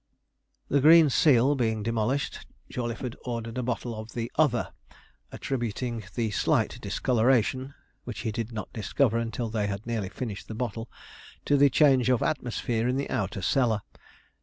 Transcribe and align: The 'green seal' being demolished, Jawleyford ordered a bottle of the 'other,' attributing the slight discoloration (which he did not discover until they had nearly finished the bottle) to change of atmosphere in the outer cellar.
The 0.67 0.81
'green 0.81 1.11
seal' 1.11 1.53
being 1.53 1.83
demolished, 1.83 2.47
Jawleyford 2.71 3.15
ordered 3.23 3.59
a 3.59 3.61
bottle 3.61 3.93
of 3.93 4.13
the 4.13 4.31
'other,' 4.35 4.71
attributing 5.31 6.05
the 6.15 6.31
slight 6.31 6.79
discoloration 6.81 7.75
(which 8.03 8.21
he 8.21 8.31
did 8.31 8.51
not 8.51 8.73
discover 8.73 9.19
until 9.19 9.49
they 9.51 9.67
had 9.67 9.85
nearly 9.85 10.09
finished 10.09 10.47
the 10.47 10.55
bottle) 10.55 10.89
to 11.45 11.69
change 11.69 12.09
of 12.09 12.23
atmosphere 12.23 12.87
in 12.87 12.97
the 12.97 13.11
outer 13.11 13.43
cellar. 13.43 13.83